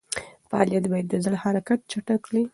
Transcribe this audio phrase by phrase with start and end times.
[0.49, 2.43] فعالیت باید د زړه حرکت چټک کړي.